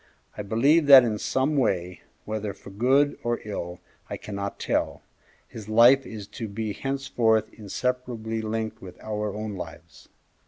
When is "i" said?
0.35-0.41, 4.09-4.17